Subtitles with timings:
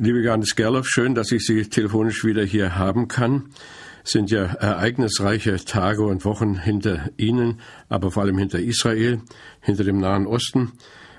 [0.00, 3.48] Liebe Johannes Gerloff, schön, dass ich Sie telefonisch wieder hier haben kann.
[4.04, 9.20] Es sind ja ereignisreiche Tage und Wochen hinter Ihnen, aber vor allem hinter Israel,
[9.60, 10.70] hinter dem Nahen Osten.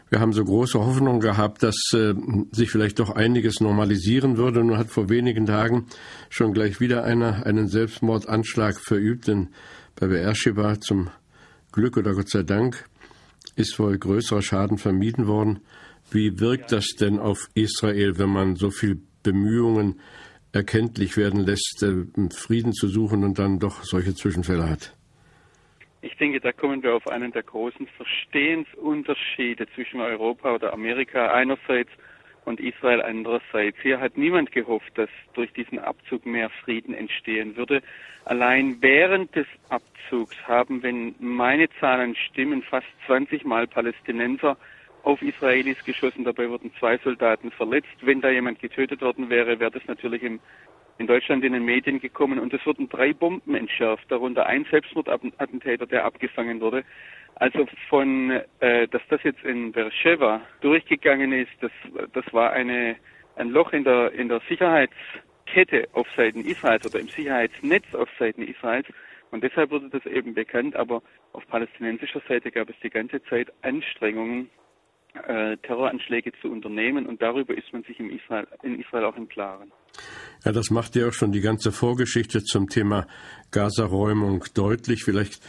[0.10, 2.14] Wir haben so große Hoffnung gehabt, dass äh,
[2.54, 4.64] sich vielleicht doch einiges normalisieren würde.
[4.64, 5.88] Nun hat vor wenigen Tagen
[6.30, 9.50] schon gleich wieder einer einen Selbstmordanschlag verübt, denn
[9.98, 11.10] bei Beersheba zum
[11.74, 12.86] Glück oder Gott sei Dank
[13.58, 15.60] ist wohl größerer Schaden vermieden worden.
[16.12, 20.00] Wie wirkt das denn auf Israel, wenn man so viel Bemühungen
[20.52, 24.96] erkenntlich werden lässt, äh, Frieden zu suchen und dann doch solche Zwischenfälle hat?
[26.02, 31.90] Ich denke, da kommen wir auf einen der großen Verstehensunterschiede zwischen Europa oder Amerika einerseits
[32.46, 33.78] und Israel andererseits.
[33.82, 37.82] Hier hat niemand gehofft, dass durch diesen Abzug mehr Frieden entstehen würde.
[38.26, 44.58] Allein während des Abzugs haben, wenn meine Zahlen stimmen, fast 20 Mal Palästinenser
[45.04, 46.24] auf Israelis geschossen.
[46.24, 47.88] Dabei wurden zwei Soldaten verletzt.
[48.02, 50.40] Wenn da jemand getötet worden wäre, wäre das natürlich im,
[50.98, 52.40] in Deutschland in den Medien gekommen.
[52.40, 56.84] Und es wurden drei Bomben entschärft, darunter ein Selbstmordattentäter, der abgefangen wurde.
[57.36, 61.72] Also von, äh, dass das jetzt in Beersheba durchgegangen ist, das,
[62.14, 62.98] das war eine,
[63.38, 68.42] ein Loch in der, in der Sicherheitskette auf Seiten Israels oder im Sicherheitsnetz auf Seiten
[68.42, 68.88] Israels.
[69.32, 70.76] Und deshalb wurde das eben bekannt.
[70.76, 71.02] Aber
[71.32, 74.50] auf palästinensischer Seite gab es die ganze Zeit Anstrengungen,
[75.28, 79.28] äh, Terroranschläge zu unternehmen und darüber ist man sich in Israel, in Israel auch im
[79.28, 79.72] Klaren.
[80.46, 83.08] Ja, das macht ja auch schon die ganze Vorgeschichte zum Thema
[83.52, 85.04] Gaza-Räumung deutlich.
[85.04, 85.42] Vielleicht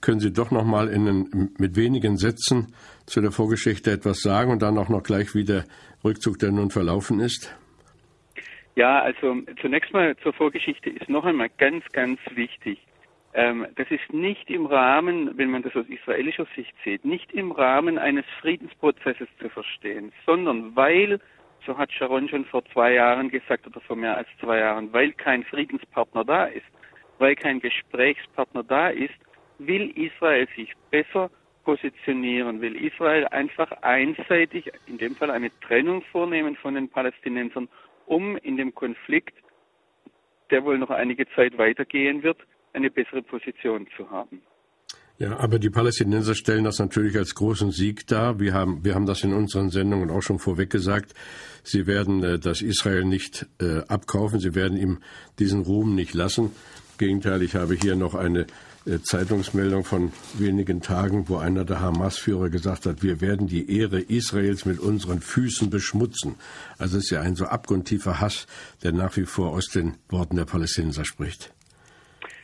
[0.00, 2.74] können Sie doch noch mal in, mit wenigen Sätzen
[3.06, 5.64] zu der Vorgeschichte etwas sagen und dann auch noch gleich, wie der
[6.04, 7.54] Rückzug der nun verlaufen ist?
[8.76, 12.78] Ja, also zunächst mal zur Vorgeschichte ist noch einmal ganz, ganz wichtig.
[13.34, 17.52] Ähm, das ist nicht im Rahmen, wenn man das aus israelischer Sicht sieht, nicht im
[17.52, 21.20] Rahmen eines Friedensprozesses zu verstehen, sondern weil,
[21.66, 25.12] so hat Sharon schon vor zwei Jahren gesagt oder vor mehr als zwei Jahren, weil
[25.12, 26.66] kein Friedenspartner da ist,
[27.18, 29.14] weil kein Gesprächspartner da ist,
[29.58, 31.30] will Israel sich besser
[31.64, 37.68] positionieren, will Israel einfach einseitig, in dem Fall eine Trennung vornehmen von den Palästinensern,
[38.06, 39.36] um in dem Konflikt,
[40.50, 42.38] der wohl noch einige Zeit weitergehen wird,
[42.78, 44.40] eine bessere Position zu haben.
[45.18, 48.38] Ja, aber die Palästinenser stellen das natürlich als großen Sieg dar.
[48.38, 51.12] Wir haben, wir haben das in unseren Sendungen auch schon vorweg gesagt.
[51.64, 54.38] Sie werden äh, das Israel nicht äh, abkaufen.
[54.38, 55.00] Sie werden ihm
[55.40, 56.52] diesen Ruhm nicht lassen.
[56.98, 58.46] Gegenteil, ich habe hier noch eine
[58.86, 64.00] äh, Zeitungsmeldung von wenigen Tagen, wo einer der Hamas-Führer gesagt hat, wir werden die Ehre
[64.00, 66.36] Israels mit unseren Füßen beschmutzen.
[66.78, 68.46] Also es ist ja ein so abgrundtiefer Hass,
[68.84, 71.52] der nach wie vor aus den Worten der Palästinenser spricht.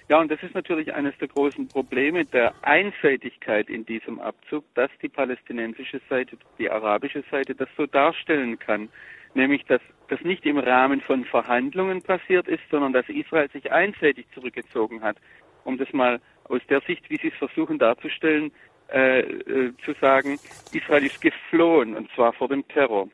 [0.08, 4.90] Ja, und das ist natürlich eines der großen Probleme der Einseitigkeit in diesem Abzug, dass
[5.00, 8.90] die palästinensische Seite, die arabische Seite das so darstellen kann.
[9.32, 14.26] Nämlich, dass das nicht im Rahmen von Verhandlungen passiert ist, sondern dass Israel sich einseitig
[14.34, 15.16] zurückgezogen hat.
[15.64, 18.52] Um das mal aus der Sicht, wie Sie es versuchen darzustellen,
[18.92, 20.38] äh, äh, zu sagen,
[20.72, 23.08] Israel ist geflohen, und zwar vor dem Terror.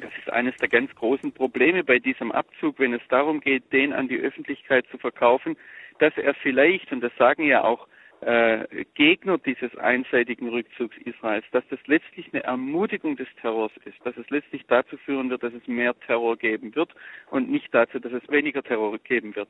[0.00, 3.92] Das ist eines der ganz großen Probleme bei diesem Abzug, wenn es darum geht, den
[3.92, 5.56] an die Öffentlichkeit zu verkaufen,
[5.98, 7.86] dass er vielleicht, und das sagen ja auch
[8.20, 14.16] äh, Gegner dieses einseitigen Rückzugs Israels, dass das letztlich eine Ermutigung des Terrors ist, dass
[14.16, 16.94] es letztlich dazu führen wird, dass es mehr Terror geben wird
[17.30, 19.48] und nicht dazu, dass es weniger Terror geben wird.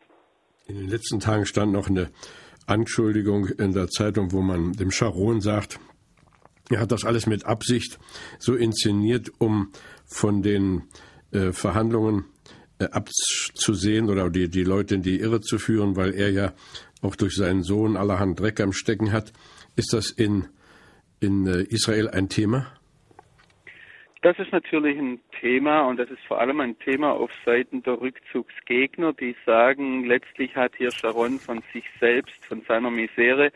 [0.66, 2.10] In den letzten Tagen stand noch eine
[2.66, 5.78] Anschuldigung in der Zeitung, wo man dem Sharon sagt,
[6.70, 7.98] er hat das alles mit Absicht
[8.38, 9.72] so inszeniert, um
[10.04, 10.84] von den
[11.32, 12.24] äh, Verhandlungen
[12.78, 16.52] äh, abzusehen oder die, die Leute in die Irre zu führen, weil er ja
[17.02, 19.32] auch durch seinen Sohn allerhand Dreck am Stecken hat.
[19.76, 20.46] Ist das in,
[21.20, 22.66] in äh, Israel ein Thema?
[24.22, 28.00] Das ist natürlich ein Thema und das ist vor allem ein Thema auf Seiten der
[28.00, 33.52] Rückzugsgegner, die sagen, letztlich hat hier Sharon von sich selbst, von seiner Misere,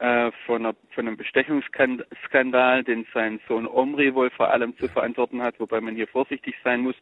[0.00, 5.42] äh, von, einer, von einem Bestechungsskandal, den sein Sohn Omri wohl vor allem zu verantworten
[5.42, 6.96] hat, wobei man hier vorsichtig sein muss,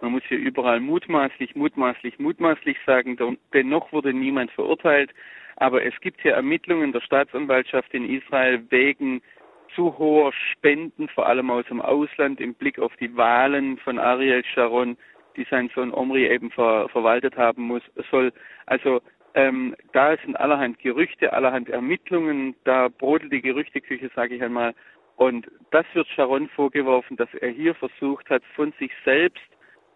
[0.00, 3.16] man muss hier überall mutmaßlich, mutmaßlich, mutmaßlich sagen,
[3.52, 5.10] denn noch wurde niemand verurteilt.
[5.56, 9.20] Aber es gibt hier Ermittlungen der Staatsanwaltschaft in Israel wegen
[9.74, 14.44] zu hoher Spenden, vor allem aus dem Ausland, im Blick auf die Wahlen von Ariel
[14.44, 14.96] Sharon,
[15.36, 18.32] die sein Sohn Omri eben ver, verwaltet haben muss, soll.
[18.66, 19.00] Also
[19.38, 24.74] ähm, da sind allerhand Gerüchte, allerhand Ermittlungen, da brodelt die Gerüchteküche, sage ich einmal.
[25.16, 29.42] Und das wird Sharon vorgeworfen, dass er hier versucht hat, von sich selbst,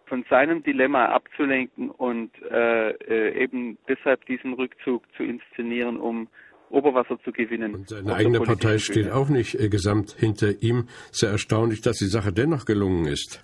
[0.06, 6.28] von seinem Dilemma abzulenken und äh, äh, eben deshalb diesen Rückzug zu inszenieren, um
[6.70, 7.74] Oberwasser zu gewinnen.
[7.74, 10.88] Und seine eigene Partei steht auch nicht äh, gesamt hinter ihm.
[11.10, 13.42] Sehr erstaunlich, dass die Sache dennoch gelungen ist.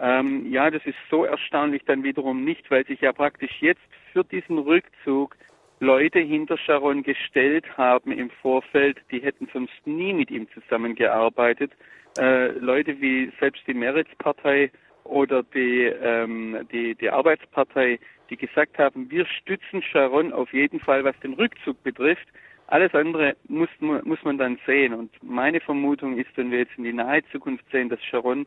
[0.00, 3.80] Ähm, ja, das ist so erstaunlich dann wiederum nicht, weil sich ja praktisch jetzt
[4.12, 5.36] für diesen Rückzug
[5.80, 11.72] Leute hinter Sharon gestellt haben im Vorfeld, die hätten sonst nie mit ihm zusammengearbeitet.
[12.18, 14.70] Äh, Leute wie selbst die Meretz-Partei
[15.04, 17.98] oder die, ähm, die, die Arbeitspartei,
[18.28, 22.28] die gesagt haben, wir stützen Sharon auf jeden Fall, was den Rückzug betrifft.
[22.66, 24.92] Alles andere muss, muss man dann sehen.
[24.92, 28.46] Und meine Vermutung ist, wenn wir jetzt in die nahe Zukunft sehen, dass Sharon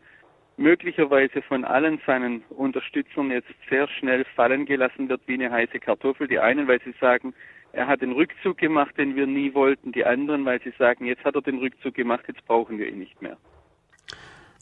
[0.57, 6.27] möglicherweise von allen seinen Unterstützern jetzt sehr schnell fallen gelassen wird wie eine heiße Kartoffel.
[6.27, 7.33] Die einen, weil sie sagen,
[7.71, 9.91] er hat den Rückzug gemacht, den wir nie wollten.
[9.91, 13.00] Die anderen, weil sie sagen, jetzt hat er den Rückzug gemacht, jetzt brauchen wir ihn
[13.00, 13.38] nicht mehr.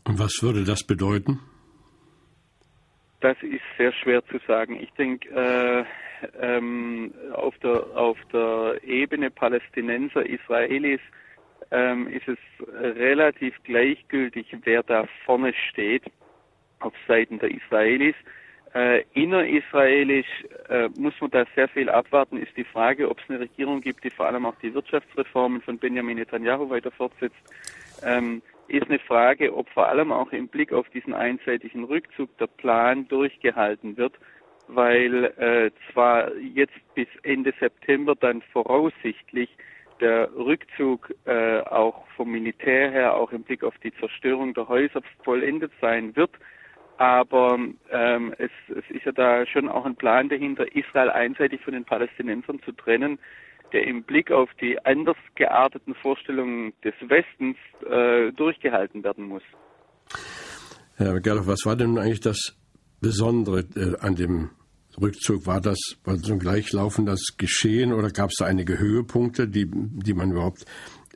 [0.05, 1.39] Und was würde das bedeuten?
[3.19, 4.79] Das ist sehr schwer zu sagen.
[4.81, 5.85] Ich denke, äh,
[6.39, 11.01] ähm, auf, der, auf der Ebene Palästinenser, Israelis,
[11.71, 12.37] ähm, ist es
[12.97, 16.03] relativ gleichgültig, wer da vorne steht
[16.79, 18.15] auf Seiten der Israelis.
[18.73, 23.41] Äh, innerisraelisch äh, muss man da sehr viel abwarten, ist die Frage, ob es eine
[23.41, 27.35] Regierung gibt, die vor allem auch die Wirtschaftsreformen von Benjamin Netanyahu weiter fortsetzt.
[28.03, 32.47] Ähm, ist eine Frage, ob vor allem auch im Blick auf diesen einseitigen Rückzug der
[32.47, 34.13] Plan durchgehalten wird,
[34.67, 39.49] weil äh, zwar jetzt bis Ende September dann voraussichtlich
[40.01, 45.01] der Rückzug äh, auch vom Militär her, auch im Blick auf die Zerstörung der Häuser
[45.23, 46.31] vollendet sein wird.
[46.97, 47.57] Aber
[47.91, 51.85] ähm, es, es ist ja da schon auch ein Plan dahinter, Israel einseitig von den
[51.85, 53.17] Palästinensern zu trennen,
[53.73, 57.57] der im Blick auf die anders gearteten Vorstellungen des Westens
[57.89, 59.43] äh, durchgehalten werden muss.
[60.97, 62.55] Herr Gerloff, was war denn eigentlich das
[62.99, 64.51] Besondere äh, an dem
[64.99, 65.45] Rückzug?
[65.45, 70.13] War das war so ein gleichlaufendes Geschehen oder gab es da einige Höhepunkte, die, die
[70.13, 70.65] man überhaupt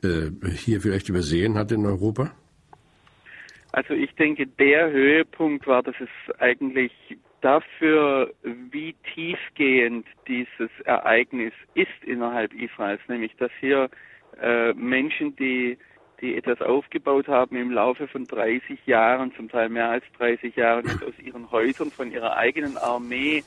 [0.02, 2.32] äh, hier vielleicht übersehen hat in Europa?
[3.72, 6.92] Also ich denke, der Höhepunkt war, dass es eigentlich
[7.42, 13.90] dafür, wie tiefgehend dieses Ereignis ist innerhalb Israels, nämlich dass hier
[14.40, 15.78] äh, Menschen, die
[16.20, 20.86] die etwas aufgebaut haben im Laufe von 30 Jahren, zum Teil mehr als 30 Jahren,
[20.86, 23.44] aus ihren Häusern von ihrer eigenen Armee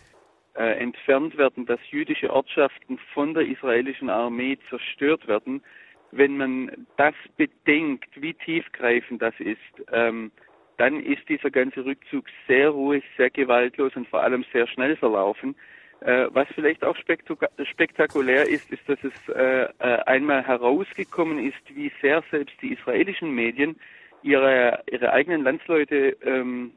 [0.60, 5.64] entfernt werden, dass jüdische Ortschaften von der israelischen Armee zerstört werden.
[6.12, 9.60] Wenn man das bedenkt, wie tiefgreifend das ist,
[9.92, 10.32] ähm,
[10.78, 15.56] dann ist dieser ganze Rückzug sehr ruhig, sehr gewaltlos und vor allem sehr schnell verlaufen.
[16.02, 21.92] Äh, was vielleicht auch spektakulär ist, ist, dass es äh, äh, einmal herausgekommen ist, wie
[22.02, 23.78] sehr selbst die israelischen Medien
[24.24, 26.72] ihre, ihre eigenen Landsleute ähm,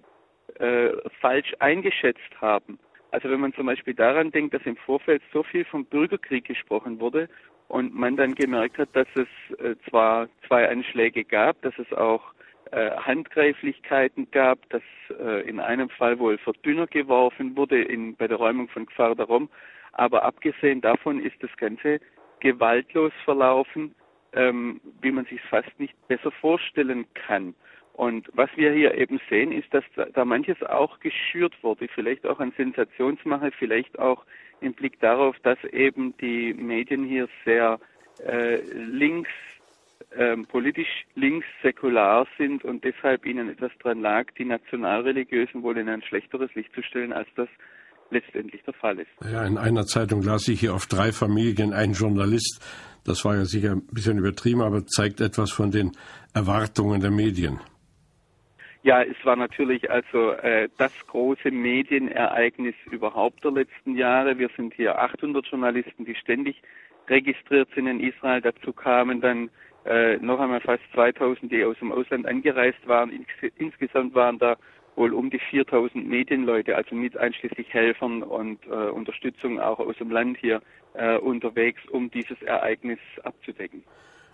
[0.58, 0.88] äh,
[1.20, 2.80] falsch eingeschätzt haben.
[3.12, 6.98] Also wenn man zum Beispiel daran denkt, dass im Vorfeld so viel vom Bürgerkrieg gesprochen
[6.98, 7.28] wurde
[7.68, 12.32] und man dann gemerkt hat, dass es äh, zwar zwei Anschläge gab, dass es auch
[12.70, 14.82] äh, Handgreiflichkeiten gab, dass
[15.20, 19.50] äh, in einem Fall wohl Verdünner geworfen wurde in, bei der Räumung von Kfar Darom.
[19.92, 22.00] Aber abgesehen davon ist das Ganze
[22.40, 23.94] gewaltlos verlaufen,
[24.32, 27.54] ähm, wie man sich fast nicht besser vorstellen kann.
[27.92, 29.84] Und was wir hier eben sehen, ist, dass
[30.14, 34.24] da manches auch geschürt wurde, vielleicht auch an Sensationsmache, vielleicht auch
[34.60, 37.78] im Blick darauf, dass eben die Medien hier sehr
[38.26, 39.30] äh, links
[40.16, 45.88] ähm, politisch links säkular sind und deshalb ihnen etwas dran lag, die Nationalreligiösen wohl in
[45.88, 47.48] ein schlechteres Licht zu stellen, als das
[48.10, 49.10] letztendlich der Fall ist.
[49.24, 52.60] Ja, in einer Zeitung las ich hier auf drei Familien ein Journalist.
[53.04, 55.92] Das war ja sicher ein bisschen übertrieben, aber zeigt etwas von den
[56.34, 57.58] Erwartungen der Medien.
[58.84, 64.38] Ja, es war natürlich also äh, das große Medienereignis überhaupt der letzten Jahre.
[64.38, 66.60] Wir sind hier 800 Journalisten, die ständig
[67.08, 68.40] registriert sind in Israel.
[68.40, 69.50] Dazu kamen dann
[69.84, 73.10] äh, noch einmal fast 2000, die aus dem Ausland angereist waren.
[73.10, 74.56] Ins insgesamt waren da
[74.96, 80.10] wohl um die 4000 Medienleute, also mit einschließlich Helfern und äh, Unterstützung auch aus dem
[80.10, 80.60] Land hier
[80.94, 83.84] äh, unterwegs, um dieses Ereignis abzudecken.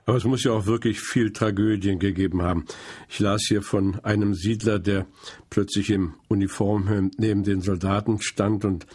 [0.08, 2.64] Aber es muss ja auch wirklich viel Tragödien gegeben haben.
[3.10, 5.06] Ich las hier von einem Siedler, der
[5.50, 8.86] plötzlich im Uniform neben den Soldaten stand und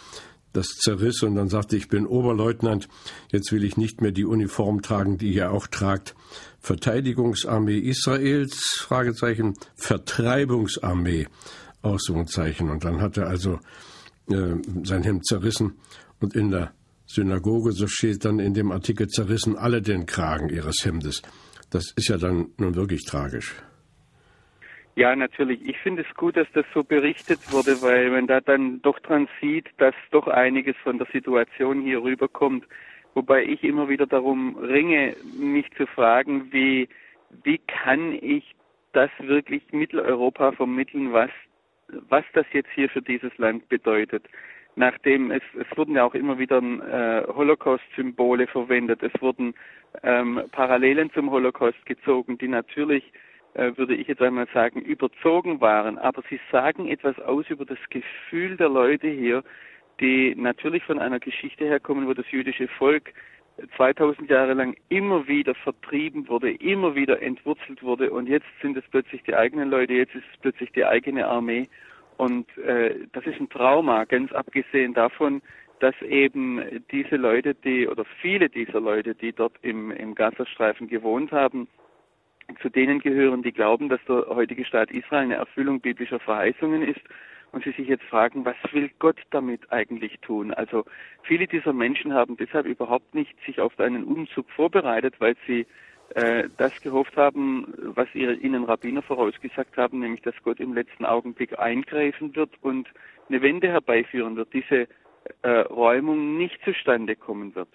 [0.53, 2.89] das zerriss und dann sagte, ich bin Oberleutnant,
[3.31, 6.15] jetzt will ich nicht mehr die Uniform tragen, die ihr auch tragt.
[6.61, 11.27] Verteidigungsarmee Israels, Fragezeichen, Vertreibungsarmee.
[11.83, 12.71] Ausrufezeichen.
[12.71, 13.59] Und dann hat er also
[14.31, 15.73] äh, sein Hemd zerrissen
[16.19, 16.73] und in der
[17.13, 21.21] Synagoge, so steht dann in dem Artikel, zerrissen alle den Kragen ihres Hemdes.
[21.71, 23.55] Das ist ja dann nun wirklich tragisch.
[24.95, 25.67] Ja, natürlich.
[25.67, 29.27] Ich finde es gut, dass das so berichtet wurde, weil man da dann doch dran
[29.41, 32.65] sieht, dass doch einiges von der Situation hier rüberkommt.
[33.15, 36.89] Wobei ich immer wieder darum ringe, mich zu fragen, wie,
[37.43, 38.55] wie kann ich
[38.93, 41.31] das wirklich Mitteleuropa vermitteln, was,
[42.09, 44.25] was das jetzt hier für dieses Land bedeutet.
[44.75, 49.53] Nachdem es, es wurden ja auch immer wieder äh, Holocaust-Symbole verwendet, es wurden
[50.01, 53.13] ähm, Parallelen zum Holocaust gezogen, die natürlich
[53.53, 55.99] äh, würde ich jetzt einmal sagen, überzogen waren.
[55.99, 59.43] Aber sie sagen etwas aus über das Gefühl der Leute hier,
[59.99, 63.13] die natürlich von einer Geschichte herkommen, wo das jüdische Volk
[63.77, 68.09] 2000 Jahre lang immer wieder vertrieben wurde, immer wieder entwurzelt wurde.
[68.09, 71.67] Und jetzt sind es plötzlich die eigenen Leute, jetzt ist es plötzlich die eigene Armee
[72.17, 75.41] und äh, das ist ein Trauma, ganz abgesehen davon,
[75.79, 81.31] dass eben diese Leute, die oder viele dieser Leute, die dort im, im Gazastreifen gewohnt
[81.31, 81.67] haben,
[82.61, 87.01] zu denen gehören, die glauben, dass der heutige Staat Israel eine Erfüllung biblischer Verheißungen ist
[87.51, 90.53] und sie sich jetzt fragen, was will Gott damit eigentlich tun?
[90.53, 90.85] Also
[91.23, 95.65] viele dieser Menschen haben deshalb überhaupt nicht sich auf einen Umzug vorbereitet, weil sie
[96.15, 101.05] äh, das gehofft haben, was ihre, ihnen Rabbiner vorausgesagt haben, nämlich dass Gott im letzten
[101.05, 102.87] Augenblick eingreifen wird und
[103.29, 104.87] eine Wende herbeiführen wird, diese
[105.41, 107.69] äh, Räumung nicht zustande kommen wird.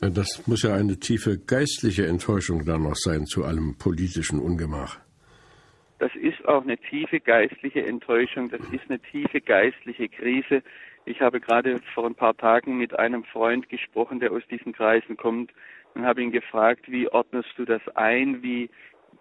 [0.00, 4.98] Das muss ja eine tiefe geistliche Enttäuschung dann noch sein zu allem politischen Ungemach.
[6.00, 10.62] Das ist auch eine tiefe geistliche Enttäuschung, das ist eine tiefe geistliche Krise.
[11.04, 15.16] Ich habe gerade vor ein paar Tagen mit einem Freund gesprochen, der aus diesen Kreisen
[15.16, 15.52] kommt,
[15.94, 18.70] und habe ihn gefragt, wie ordnest du das ein, wie,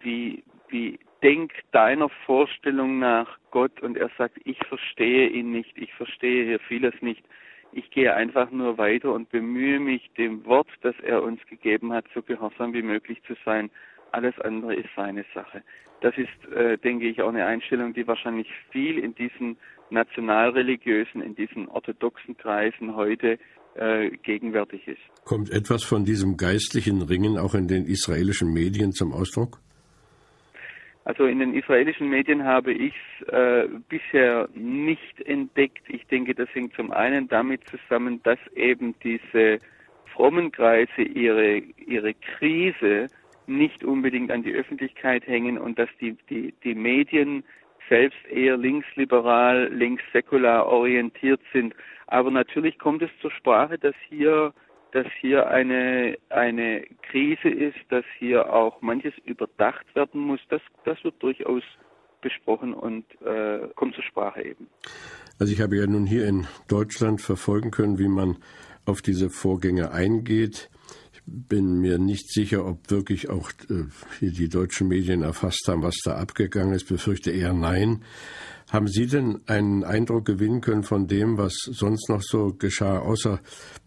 [0.01, 3.81] wie, wie denkt deiner Vorstellung nach Gott?
[3.81, 7.23] Und er sagt, ich verstehe ihn nicht, ich verstehe hier vieles nicht.
[7.73, 12.05] Ich gehe einfach nur weiter und bemühe mich, dem Wort, das er uns gegeben hat,
[12.13, 13.69] so gehorsam wie möglich zu sein.
[14.11, 15.63] Alles andere ist seine Sache.
[16.01, 19.57] Das ist, äh, denke ich, auch eine Einstellung, die wahrscheinlich viel in diesen
[19.89, 23.37] nationalreligiösen, in diesen orthodoxen Kreisen heute
[23.75, 25.01] äh, gegenwärtig ist.
[25.25, 29.59] Kommt etwas von diesem geistlichen Ringen auch in den israelischen Medien zum Ausdruck?
[31.03, 35.83] Also in den israelischen Medien habe ich es äh, bisher nicht entdeckt.
[35.87, 39.59] Ich denke, das hängt zum einen damit zusammen, dass eben diese
[40.13, 43.07] frommen Kreise ihre, ihre Krise
[43.47, 47.43] nicht unbedingt an die Öffentlichkeit hängen und dass die, die, die Medien
[47.89, 51.73] selbst eher linksliberal, linkssäkular orientiert sind.
[52.07, 54.53] Aber natürlich kommt es zur Sprache, dass hier
[54.91, 61.01] dass hier eine, eine Krise ist, dass hier auch manches überdacht werden muss, das, das
[61.03, 61.63] wird durchaus
[62.21, 64.67] besprochen und äh, kommt zur Sprache eben.
[65.39, 68.37] Also ich habe ja nun hier in Deutschland verfolgen können, wie man
[68.85, 70.69] auf diese Vorgänge eingeht.
[71.25, 73.85] Bin mir nicht sicher, ob wirklich auch äh,
[74.19, 76.87] hier die deutschen Medien erfasst haben, was da abgegangen ist.
[76.87, 78.03] Befürchte eher nein.
[78.69, 83.39] Haben Sie denn einen Eindruck gewinnen können von dem, was sonst noch so geschah, außer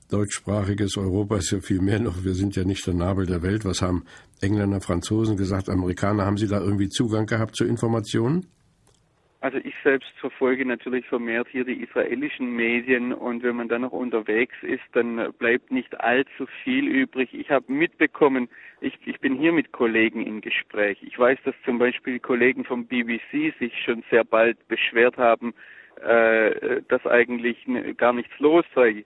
[0.08, 2.24] deutschsprachiges Europa ist ja viel mehr noch.
[2.24, 3.64] Wir sind ja nicht der Nabel der Welt.
[3.64, 4.04] Was haben
[4.40, 6.24] Engländer, Franzosen gesagt, Amerikaner?
[6.24, 8.46] Haben Sie da irgendwie Zugang gehabt zu Informationen?
[9.44, 13.92] Also ich selbst verfolge natürlich vermehrt hier die israelischen Medien und wenn man dann noch
[13.92, 17.28] unterwegs ist, dann bleibt nicht allzu viel übrig.
[17.34, 18.48] Ich habe mitbekommen,
[18.80, 20.96] ich, ich bin hier mit Kollegen im Gespräch.
[21.02, 25.52] Ich weiß, dass zum Beispiel Kollegen vom BBC sich schon sehr bald beschwert haben,
[26.00, 27.66] äh, dass eigentlich
[27.98, 29.04] gar nichts los sei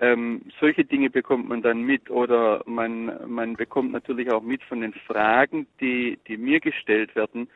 [0.00, 4.80] ähm, solche Dinge bekommt man dann mit oder man, man bekommt natürlich auch mit von
[4.80, 7.48] den Fragen, die, die mir gestellt werden.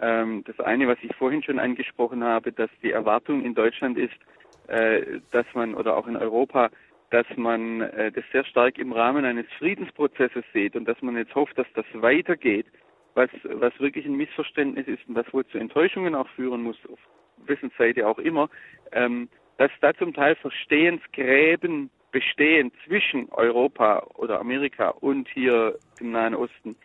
[0.00, 4.16] Ähm, das eine, was ich vorhin schon angesprochen habe, dass die Erwartung in Deutschland ist,
[4.68, 6.70] äh, dass man oder auch in Europa,
[7.10, 11.34] dass man äh, das sehr stark im Rahmen eines Friedensprozesses sieht und dass man jetzt
[11.34, 12.66] hofft, dass das weitergeht,
[13.14, 16.98] was, was wirklich ein Missverständnis ist und was wohl zu Enttäuschungen auch führen muss, auf
[17.46, 18.48] wessen Seite auch immer.
[18.92, 19.28] Ähm,
[19.58, 26.76] dass da zum Teil Verstehensgräben bestehen zwischen Europa oder Amerika und hier im Nahen Osten.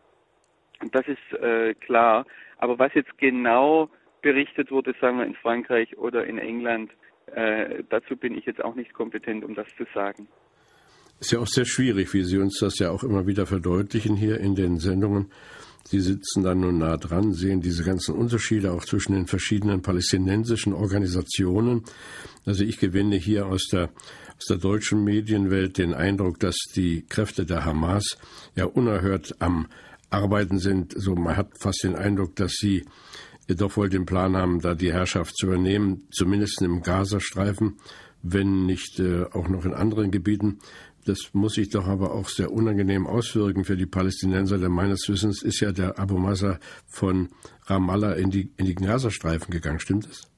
[0.91, 2.25] Das ist äh, klar.
[2.62, 3.89] Aber was jetzt genau
[4.22, 6.91] berichtet wurde, sagen wir in Frankreich oder in England,
[7.25, 10.27] äh, dazu bin ich jetzt auch nicht kompetent, um das zu sagen.
[11.20, 14.39] Ist ja auch sehr schwierig, wie Sie uns das ja auch immer wieder verdeutlichen hier
[14.39, 15.32] in den Sendungen.
[15.86, 20.74] Sie sitzen dann nun nah dran, sehen diese ganzen Unterschiede auch zwischen den verschiedenen palästinensischen
[20.74, 21.84] Organisationen.
[22.46, 23.89] Also ich gewinne hier aus der,
[24.38, 28.18] aus der deutschen Medienwelt den Eindruck, dass die Kräfte der Hamas
[28.56, 29.68] ja unerhört am
[30.12, 30.94] Arbeiten sind.
[30.96, 32.86] So, man hat fast den Eindruck, dass sie
[33.48, 37.77] doch wohl den Plan haben, da die Herrschaft zu übernehmen, zumindest im Gazastreifen,
[38.22, 40.60] wenn nicht äh, auch noch in anderen Gebieten.
[41.06, 45.41] Das muss sich doch aber auch sehr unangenehm auswirken für die Palästinenser, denn meines Wissens
[45.41, 47.30] ist ja der Abu Massa von
[47.65, 50.32] Ramallah in die, in die Gazastreifen gegangen, stimmt es?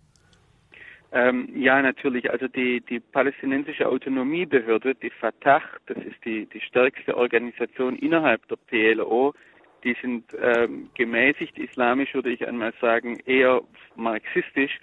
[1.11, 2.31] Ähm, ja, natürlich.
[2.31, 8.55] Also die, die palästinensische Autonomiebehörde, die Fatah, das ist die, die stärkste Organisation innerhalb der
[8.55, 9.33] PLO,
[9.83, 13.61] die sind ähm, gemäßigt islamisch, würde ich einmal sagen, eher
[13.95, 14.79] marxistisch.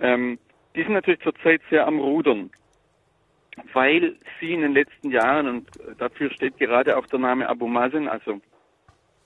[0.00, 0.38] Ähm,
[0.74, 2.50] die sind natürlich zurzeit sehr am Rudern,
[3.72, 5.68] weil sie in den letzten Jahren, und
[5.98, 8.40] dafür steht gerade auch der Name Abu Mazen, also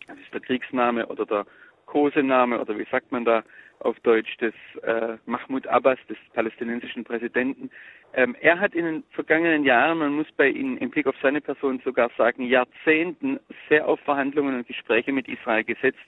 [0.06, 1.46] das ist der Kriegsname oder der
[1.86, 3.42] Kosename oder wie sagt man da
[3.80, 7.70] auf Deutsch des äh, Mahmoud Abbas, des palästinensischen Präsidenten.
[8.14, 11.40] Ähm, er hat in den vergangenen Jahren, man muss bei ihm im Blick auf seine
[11.40, 15.98] Person sogar sagen, Jahrzehnten sehr auf Verhandlungen und Gespräche mit Israel gesetzt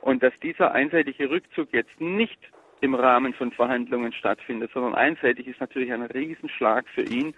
[0.00, 2.38] und dass dieser einseitige Rückzug jetzt nicht
[2.80, 7.34] im Rahmen von Verhandlungen stattfindet, sondern einseitig ist natürlich ein Riesenschlag für ihn.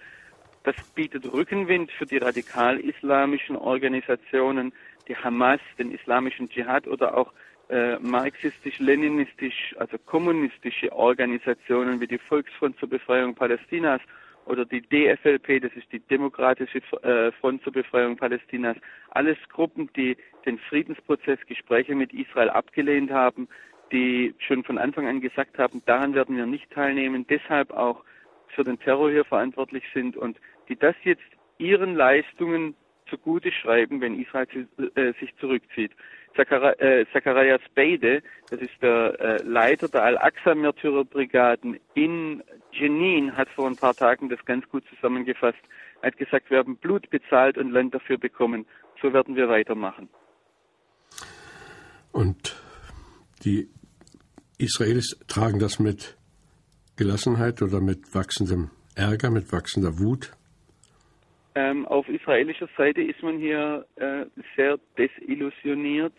[0.63, 4.73] Das bietet Rückenwind für die radikal-islamischen Organisationen,
[5.09, 7.33] die Hamas, den islamischen Dschihad oder auch
[7.69, 14.01] äh, marxistisch-leninistisch, also kommunistische Organisationen wie die Volksfront zur Befreiung Palästinas
[14.47, 18.77] oder die DFLP, das ist die Demokratische äh, Front zur Befreiung Palästinas,
[19.11, 23.49] alles Gruppen, die den Friedensprozess, Gespräche mit Israel abgelehnt haben,
[23.93, 28.03] die schon von Anfang an gesagt haben, daran werden wir nicht teilnehmen, deshalb auch
[28.49, 30.39] für den Terror hier verantwortlich sind und
[30.69, 31.23] die das jetzt
[31.59, 32.75] ihren Leistungen
[33.13, 34.47] zugute schreiben, wenn Israel
[34.95, 35.93] äh, sich zurückzieht.
[36.35, 42.43] Äh, Zacharias Beide, das ist der äh, Leiter der Al-Aqsa-Märtyrerbrigaden in
[42.73, 45.61] Jenin, hat vor ein paar Tagen das ganz gut zusammengefasst.
[46.01, 48.65] Er hat gesagt, wir haben Blut bezahlt und Land dafür bekommen.
[49.03, 50.09] So werden wir weitermachen.
[52.13, 52.57] Und
[53.45, 53.69] die
[54.59, 56.17] Israelis tragen das mit
[56.97, 60.33] Gelassenheit oder mit wachsendem Ärger, mit wachsender Wut?
[61.55, 64.25] Ähm, auf israelischer Seite ist man hier äh,
[64.57, 66.15] sehr desillusioniert,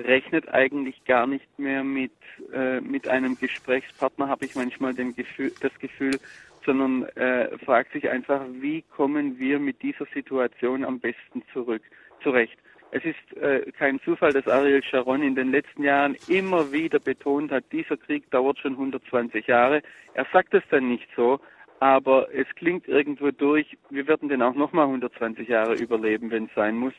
[0.00, 2.12] rechnet eigentlich gar nicht mehr mit,
[2.52, 6.18] äh, mit einem Gesprächspartner, habe ich manchmal Gefühl, das Gefühl,
[6.64, 11.82] sondern äh, fragt sich einfach, wie kommen wir mit dieser Situation am besten zurück,
[12.22, 12.58] zurecht.
[12.90, 17.50] Es ist äh, kein Zufall, dass Ariel Sharon in den letzten Jahren immer wieder betont
[17.50, 19.82] hat, dieser Krieg dauert schon 120 Jahre.
[20.14, 21.40] Er sagt es dann nicht so,
[21.82, 26.54] aber es klingt irgendwo durch, wir werden den auch nochmal 120 Jahre überleben, wenn es
[26.54, 26.92] sein muss.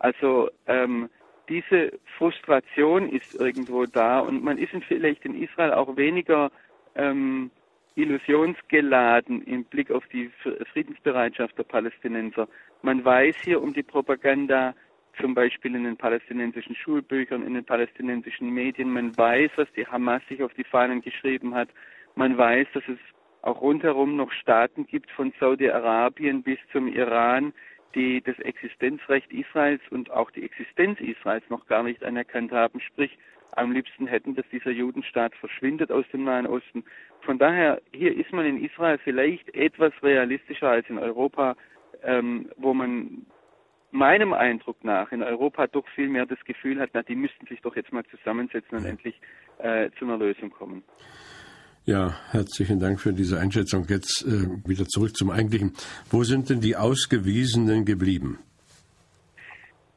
[0.00, 1.08] Also ähm,
[1.48, 6.50] diese Frustration ist irgendwo da und man ist vielleicht in Israel auch weniger
[6.96, 7.52] ähm,
[7.94, 10.32] illusionsgeladen im Blick auf die
[10.72, 12.48] Friedensbereitschaft der Palästinenser.
[12.82, 14.74] Man weiß hier um die Propaganda,
[15.20, 18.90] zum Beispiel in den palästinensischen Schulbüchern, in den palästinensischen Medien.
[18.90, 21.68] Man weiß, was die Hamas sich auf die Fahnen geschrieben hat.
[22.16, 22.98] Man weiß, dass es
[23.44, 27.52] auch rundherum noch Staaten gibt, von Saudi-Arabien bis zum Iran,
[27.94, 33.16] die das Existenzrecht Israels und auch die Existenz Israels noch gar nicht anerkannt haben, sprich
[33.52, 36.84] am liebsten hätten, dass dieser Judenstaat verschwindet aus dem Nahen Osten.
[37.20, 41.54] Von daher, hier ist man in Israel vielleicht etwas realistischer als in Europa,
[42.02, 43.26] ähm, wo man
[43.92, 47.60] meinem Eindruck nach in Europa doch viel mehr das Gefühl hat, na, die müssten sich
[47.60, 49.20] doch jetzt mal zusammensetzen und endlich
[49.58, 50.82] äh, zu einer Lösung kommen.
[51.86, 53.84] Ja, herzlichen Dank für diese Einschätzung.
[53.86, 55.74] Jetzt äh, wieder zurück zum Eigentlichen.
[56.10, 58.38] Wo sind denn die Ausgewiesenen geblieben?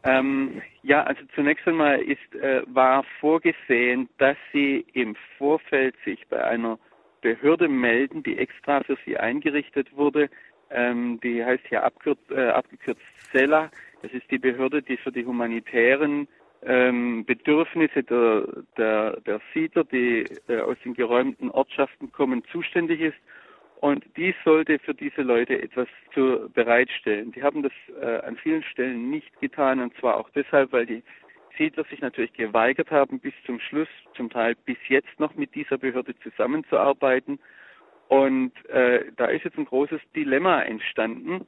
[0.03, 6.43] Ähm, ja, also zunächst einmal ist, äh, war vorgesehen, dass sie im Vorfeld sich bei
[6.43, 6.77] einer
[7.21, 10.29] Behörde melden, die extra für sie eingerichtet wurde.
[10.69, 13.71] Ähm, die heißt hier abkürz, äh, abgekürzt CELA.
[14.01, 16.27] Das ist die Behörde, die für die humanitären
[16.63, 23.17] ähm, Bedürfnisse der, der, der Siedler, die äh, aus den geräumten Ortschaften kommen, zuständig ist.
[23.79, 27.31] Und die sollte für diese Leute etwas zu bereitstellen.
[27.31, 31.03] Die haben das äh, an vielen Stellen nicht getan, und zwar auch deshalb, weil die
[31.57, 35.77] Siedler sich natürlich geweigert haben, bis zum Schluss, zum Teil bis jetzt noch mit dieser
[35.77, 37.39] Behörde zusammenzuarbeiten.
[38.07, 41.45] Und äh, da ist jetzt ein großes Dilemma entstanden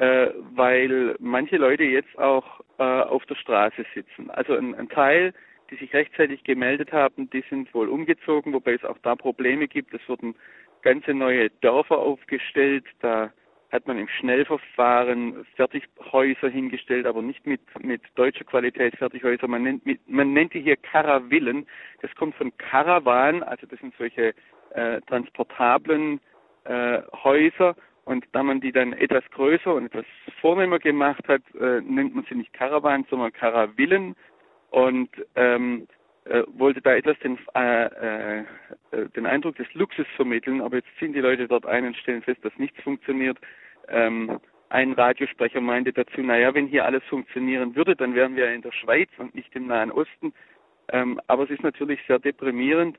[0.00, 4.30] äh, weil manche Leute jetzt auch äh, auf der Straße sitzen.
[4.30, 5.34] Also ein, ein Teil,
[5.70, 9.92] die sich rechtzeitig gemeldet haben, die sind wohl umgezogen, wobei es auch da Probleme gibt.
[9.92, 10.34] Es wurden
[10.80, 12.86] ganze neue Dörfer aufgestellt.
[13.00, 13.30] Da
[13.70, 19.48] hat man im Schnellverfahren Fertighäuser hingestellt, aber nicht mit, mit deutscher Qualität Fertighäuser.
[19.48, 21.66] Man nennt, mit, man nennt die hier Karavillen.
[22.00, 24.32] Das kommt von Karawan, also das sind solche
[24.70, 26.20] äh, transportablen
[26.64, 27.76] äh, Häuser
[28.10, 30.04] und da man die dann etwas größer und etwas
[30.40, 34.16] vornehmer gemacht hat, äh, nennt man sie nicht Karawan, sondern Karavillen.
[34.70, 35.86] Und ähm,
[36.24, 38.44] äh, wollte da etwas den, äh, äh,
[39.14, 42.44] den Eindruck des Luxus vermitteln, aber jetzt ziehen die Leute dort ein und stellen fest,
[42.44, 43.38] dass nichts funktioniert.
[43.86, 48.62] Ähm, ein Radiosprecher meinte dazu, naja, wenn hier alles funktionieren würde, dann wären wir in
[48.62, 50.32] der Schweiz und nicht im Nahen Osten.
[50.92, 52.98] Ähm, aber es ist natürlich sehr deprimierend.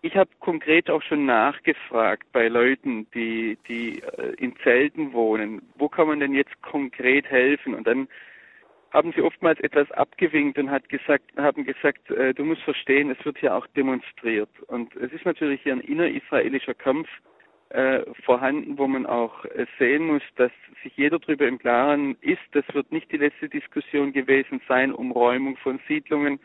[0.00, 5.88] Ich habe konkret auch schon nachgefragt bei Leuten, die, die äh, in Zelten wohnen, wo
[5.88, 7.74] kann man denn jetzt konkret helfen?
[7.74, 8.08] Und dann
[8.90, 13.24] haben sie oftmals etwas abgewinkt und hat gesagt, haben gesagt, äh, du musst verstehen, es
[13.24, 14.50] wird hier auch demonstriert.
[14.68, 17.08] Und es ist natürlich hier ein innerisraelischer Kampf
[17.70, 20.52] äh, vorhanden, wo man auch äh, sehen muss, dass
[20.82, 25.12] sich jeder darüber im Klaren ist, das wird nicht die letzte Diskussion gewesen sein um
[25.12, 26.40] Räumung von Siedlungen.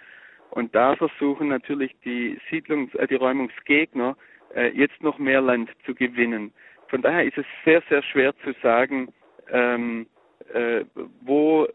[0.54, 4.16] Und da versuchen natürlich die Siedlungs-, äh, die Räumungsgegner
[4.56, 6.54] äh, jetzt noch mehr Land zu gewinnen.
[6.90, 9.12] Von daher ist es sehr, sehr schwer zu sagen,
[9.52, 10.06] ähm,
[10.54, 10.86] äh,
[11.22, 11.68] wo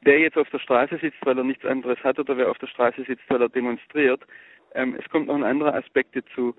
[0.00, 2.68] wer jetzt auf der Straße sitzt, weil er nichts anderes hat, oder wer auf der
[2.68, 4.22] Straße sitzt, weil er demonstriert.
[4.74, 6.54] Ähm, es kommt noch ein anderer Aspekt dazu.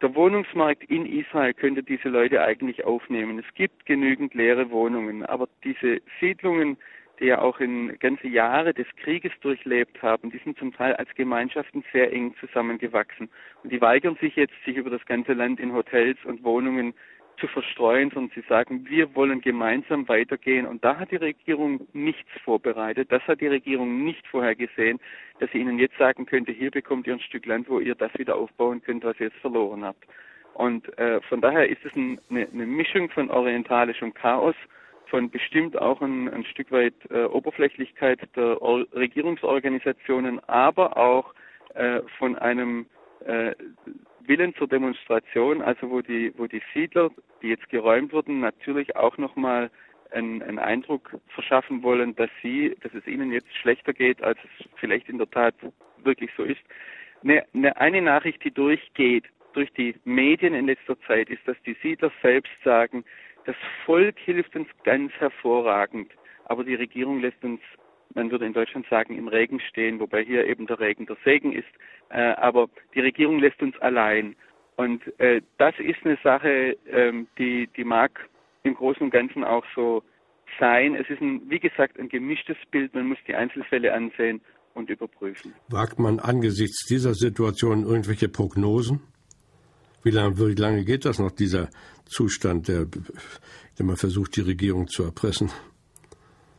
[0.00, 3.40] Der Wohnungsmarkt in Israel könnte diese Leute eigentlich aufnehmen.
[3.40, 6.76] Es gibt genügend leere Wohnungen, aber diese Siedlungen,
[7.20, 11.08] die ja auch in ganze Jahre des Krieges durchlebt haben, die sind zum Teil als
[11.14, 13.28] Gemeinschaften sehr eng zusammengewachsen.
[13.62, 16.94] Und die weigern sich jetzt, sich über das ganze Land in Hotels und Wohnungen
[17.38, 20.66] zu verstreuen, sondern sie sagen, wir wollen gemeinsam weitergehen.
[20.66, 23.12] Und da hat die Regierung nichts vorbereitet.
[23.12, 24.98] Das hat die Regierung nicht vorhergesehen,
[25.38, 28.12] dass sie ihnen jetzt sagen könnte, hier bekommt ihr ein Stück Land, wo ihr das
[28.18, 30.04] wieder aufbauen könnt, was ihr jetzt verloren habt.
[30.54, 34.54] Und äh, von daher ist es ein, eine, eine, Mischung von orientalischem Chaos,
[35.06, 41.34] von bestimmt auch ein, ein Stück weit äh, Oberflächlichkeit der Or Regierungsorganisationen, aber auch
[41.74, 42.86] äh, von einem
[43.24, 43.54] äh,
[44.20, 47.10] Willen zur Demonstration, also wo die, wo die Siedler,
[47.42, 49.70] die jetzt geräumt wurden, natürlich auch nochmal
[50.10, 54.66] einen, einen Eindruck verschaffen wollen, dass sie, dass es ihnen jetzt schlechter geht, als es
[54.76, 55.54] vielleicht in der Tat
[56.02, 56.60] wirklich so ist.
[57.22, 61.76] Eine, eine, eine Nachricht, die durchgeht durch die Medien in letzter Zeit, ist, dass die
[61.82, 63.04] Siedler selbst sagen,
[63.46, 66.12] das Volk hilft uns ganz hervorragend,
[66.44, 67.60] aber die Regierung lässt uns
[68.14, 71.52] man würde in Deutschland sagen, im Regen stehen, wobei hier eben der Regen der Segen
[71.52, 71.68] ist.
[72.08, 74.34] Äh, aber die Regierung lässt uns allein.
[74.76, 78.28] Und äh, das ist eine Sache, ähm, die, die mag
[78.62, 80.02] im Großen und Ganzen auch so
[80.58, 80.94] sein.
[80.94, 82.94] Es ist, ein, wie gesagt, ein gemischtes Bild.
[82.94, 84.40] Man muss die Einzelfälle ansehen
[84.74, 85.54] und überprüfen.
[85.68, 89.00] Wagt man angesichts dieser Situation irgendwelche Prognosen?
[90.02, 91.68] Wie lange, wie lange geht das noch, dieser
[92.06, 92.86] Zustand, der,
[93.78, 95.50] der man versucht, die Regierung zu erpressen?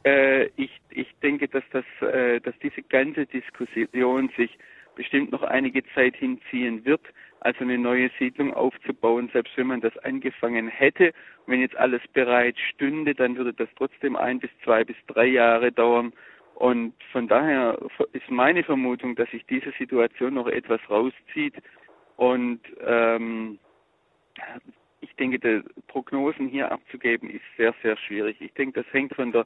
[0.04, 4.58] Äh, ich, ich denke, dass, das, äh, dass diese ganze Diskussion sich
[4.96, 7.02] bestimmt noch einige Zeit hinziehen wird,
[7.40, 11.14] also eine neue Siedlung aufzubauen, selbst wenn man das angefangen hätte.
[11.46, 15.72] wenn jetzt alles bereit stünde, dann würde das trotzdem ein bis zwei bis drei Jahre
[15.72, 16.14] dauern.
[16.56, 17.78] Und von daher
[18.14, 21.54] ist meine Vermutung, dass sich diese Situation noch etwas rauszieht.
[22.16, 23.60] Und ähm,
[25.18, 28.38] denke, die Prognosen hier abzugeben, ist sehr, sehr schwierig.
[28.40, 29.46] Ich denke, das hängt von der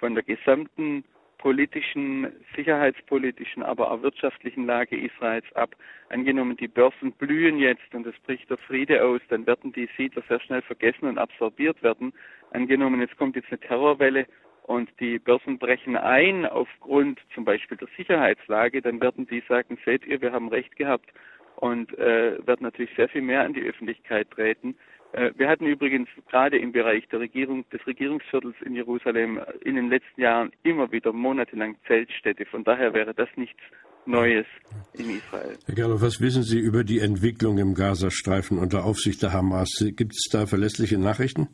[0.00, 1.04] von der gesamten
[1.38, 5.74] politischen, sicherheitspolitischen, aber auch wirtschaftlichen Lage Israels ab.
[6.10, 10.22] Angenommen, die Börsen blühen jetzt und es bricht der Friede aus, dann werden die Siedler
[10.28, 12.12] sehr schnell vergessen und absorbiert werden.
[12.50, 14.26] Angenommen, jetzt kommt jetzt eine Terrorwelle
[14.64, 20.04] und die Börsen brechen ein aufgrund zum Beispiel der Sicherheitslage, dann werden die sagen, seht
[20.06, 21.10] ihr, wir haben recht gehabt
[21.56, 24.76] und äh, werden natürlich sehr viel mehr an die Öffentlichkeit treten.
[25.12, 29.74] Äh, wir hatten übrigens gerade im Bereich der Regierung, des Regierungsviertels in Jerusalem äh, in
[29.74, 32.46] den letzten Jahren immer wieder monatelang Zeltstädte.
[32.46, 33.60] Von daher wäre das nichts
[34.06, 34.46] Neues
[34.94, 35.58] in Israel.
[35.66, 39.68] Herr Gerloff, was wissen Sie über die Entwicklung im Gazastreifen unter Aufsicht der Hamas?
[39.96, 41.48] Gibt es da verlässliche Nachrichten?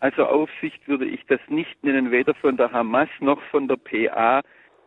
[0.00, 4.40] Also Aufsicht würde ich das nicht nennen, weder von der Hamas noch von der PA.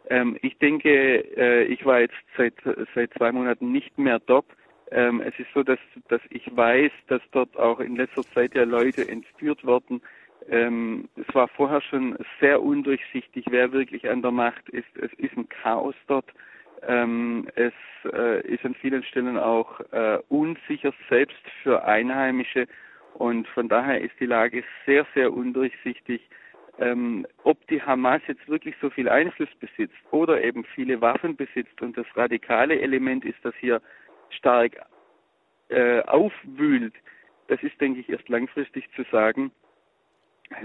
[0.09, 2.55] Ähm, ich denke, äh, ich war jetzt seit,
[2.95, 4.47] seit zwei Monaten nicht mehr dort.
[4.93, 8.63] Ähm, es ist so, dass, dass ich weiß, dass dort auch in letzter Zeit ja
[8.63, 10.01] Leute entführt wurden.
[10.49, 14.95] Ähm, es war vorher schon sehr undurchsichtig, wer wirklich an der Macht ist.
[14.95, 16.31] Es ist ein Chaos dort.
[16.87, 17.73] Ähm, es
[18.13, 22.67] äh, ist an vielen Stellen auch äh, unsicher, selbst für Einheimische.
[23.15, 26.21] Und von daher ist die Lage sehr, sehr undurchsichtig.
[26.77, 31.81] Ähm, ob die Hamas jetzt wirklich so viel Einfluss besitzt oder eben viele Waffen besitzt
[31.81, 33.81] und das radikale Element ist, dass hier
[34.37, 34.77] stark
[35.69, 36.93] äh, aufwühlt,
[37.47, 39.51] das ist, denke ich, erst langfristig zu sagen.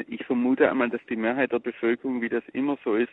[0.07, 3.13] Ich vermute einmal, dass die Mehrheit der Bevölkerung, wie das immer so ist,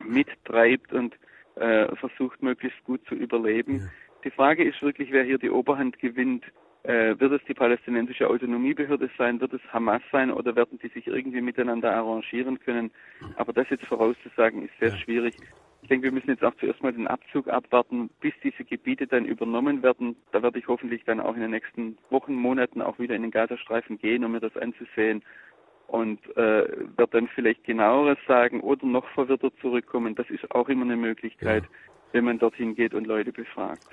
[0.00, 1.16] mittreibt und
[1.56, 3.78] äh, versucht, möglichst gut zu überleben.
[3.78, 3.84] Ja.
[4.24, 6.44] Die Frage ist wirklich, wer hier die Oberhand gewinnt.
[6.84, 11.06] Äh, wird es die palästinensische Autonomiebehörde sein, wird es Hamas sein oder werden die sich
[11.06, 12.90] irgendwie miteinander arrangieren können?
[13.36, 14.96] Aber das jetzt vorauszusagen, ist sehr ja.
[14.96, 15.36] schwierig.
[15.82, 19.24] Ich denke, wir müssen jetzt auch zuerst mal den Abzug abwarten, bis diese Gebiete dann
[19.24, 20.16] übernommen werden.
[20.30, 23.32] Da werde ich hoffentlich dann auch in den nächsten Wochen, Monaten auch wieder in den
[23.32, 25.22] Gazastreifen gehen, um mir das anzusehen
[25.92, 26.66] und äh,
[26.96, 30.14] wird dann vielleicht genaueres sagen oder noch verwirrter zurückkommen.
[30.14, 31.68] Das ist auch immer eine Möglichkeit, ja.
[32.12, 33.86] wenn man dorthin geht und Leute befragt.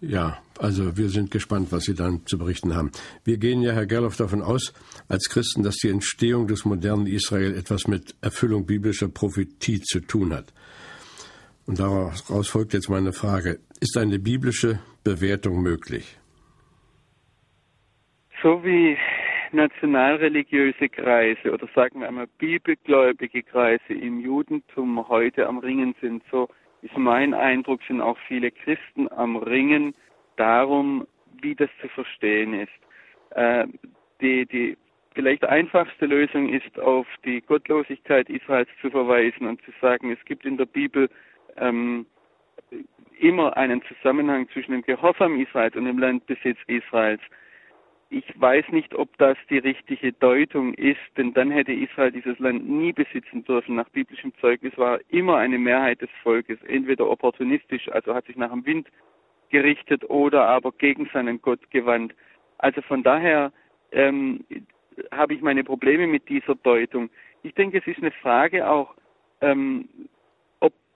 [0.00, 2.90] Ja, also wir sind gespannt, was Sie dann zu berichten haben.
[3.24, 4.72] Wir gehen ja, Herr Gerloff, davon aus,
[5.08, 10.34] als Christen, dass die Entstehung des modernen Israel etwas mit Erfüllung biblischer Prophetie zu tun
[10.34, 10.52] hat.
[11.66, 13.58] Und daraus folgt jetzt meine Frage.
[13.80, 16.18] Ist eine biblische Bewertung möglich?
[18.42, 18.98] So wie
[19.52, 26.48] nationalreligiöse Kreise oder sagen wir einmal bibelgläubige Kreise im Judentum heute am Ringen sind, so
[26.82, 29.94] ist mein Eindruck, sind auch viele Christen am Ringen
[30.36, 31.06] darum,
[31.40, 32.72] wie das zu verstehen ist.
[33.30, 33.66] Äh,
[34.20, 34.76] die, die
[35.14, 40.44] vielleicht einfachste Lösung ist, auf die Gottlosigkeit Israels zu verweisen und zu sagen, es gibt
[40.44, 41.08] in der Bibel
[41.56, 42.06] ähm,
[43.18, 47.20] immer einen Zusammenhang zwischen dem Gehorsam Israels und dem Landbesitz Israels.
[48.10, 52.68] Ich weiß nicht, ob das die richtige Deutung ist, denn dann hätte Israel dieses Land
[52.68, 53.74] nie besitzen dürfen.
[53.74, 58.50] Nach biblischem Zeugnis war immer eine Mehrheit des Volkes entweder opportunistisch, also hat sich nach
[58.50, 58.88] dem Wind
[59.50, 62.14] gerichtet oder aber gegen seinen Gott gewandt.
[62.58, 63.52] Also von daher
[63.92, 64.44] ähm,
[65.10, 67.10] habe ich meine Probleme mit dieser Deutung.
[67.42, 68.94] Ich denke, es ist eine Frage auch,
[69.40, 69.88] ähm,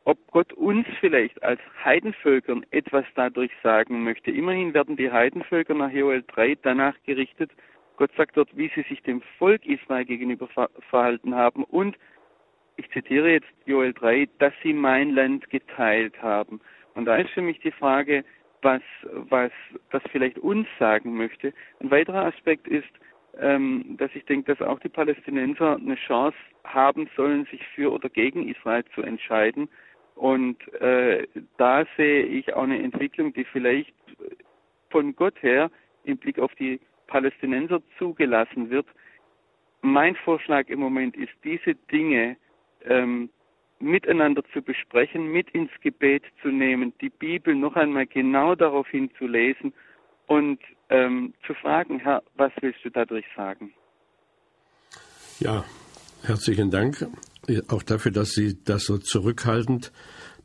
[0.05, 4.31] ob Gott uns vielleicht als Heidenvölkern etwas dadurch sagen möchte.
[4.31, 7.51] Immerhin werden die Heidenvölker nach Joel 3 danach gerichtet.
[7.97, 10.49] Gott sagt dort, wie sie sich dem Volk Israel gegenüber
[10.91, 11.97] verhalten haben und
[12.77, 16.61] ich zitiere jetzt Joel 3, dass sie mein Land geteilt haben.
[16.95, 18.25] Und da ist für mich die Frage,
[18.63, 19.51] was, was
[19.91, 21.53] das vielleicht uns sagen möchte.
[21.81, 22.89] Ein weiterer Aspekt ist,
[23.39, 28.09] ähm, dass ich denke, dass auch die Palästinenser eine Chance haben sollen, sich für oder
[28.09, 29.69] gegen Israel zu entscheiden.
[30.19, 31.29] Und äh,
[31.59, 33.95] da sehe ich auch eine Entwicklung, die vielleicht
[34.91, 35.71] von Gott her
[36.03, 38.87] im Blick auf die Palästinenser zugelassen wird.
[39.81, 42.37] Mein Vorschlag im Moment ist, diese Dinge
[42.85, 43.31] ähm,
[43.79, 49.11] miteinander zu besprechen, mit ins Gebet zu nehmen, die Bibel noch einmal genau darauf hin
[49.19, 49.73] zu lesen
[50.27, 50.59] und
[50.91, 53.73] ähm, zu fragen, Herr, was willst du dadurch sagen?
[55.39, 55.65] Ja,
[56.23, 57.07] herzlichen Dank
[57.69, 59.93] auch dafür, dass Sie das so zurückhaltend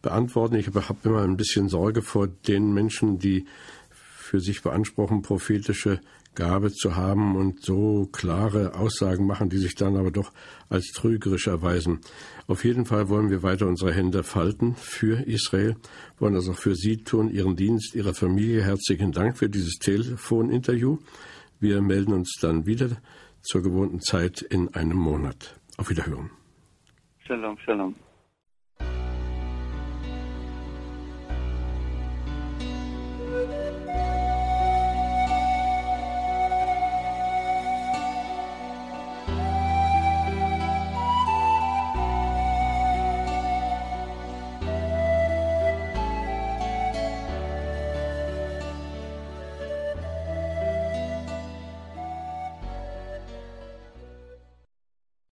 [0.02, 0.56] beantworten.
[0.56, 3.46] Ich habe immer ein bisschen Sorge vor den Menschen, die
[3.90, 6.00] für sich beanspruchen, prophetische
[6.36, 10.32] Gabe zu haben und so klare Aussagen machen, die sich dann aber doch
[10.70, 12.00] als trügerisch erweisen.
[12.48, 15.76] Auf jeden Fall wollen wir weiter unsere Hände falten für Israel,
[16.18, 18.64] wollen das auch für Sie tun, Ihren Dienst, Ihrer Familie.
[18.64, 20.98] Herzlichen Dank für dieses Telefoninterview.
[21.60, 22.98] Wir melden uns dann wieder
[23.42, 25.56] zur gewohnten Zeit in einem Monat.
[25.78, 26.30] Auf Wiederhören.
[27.26, 27.96] Shalom, shalom.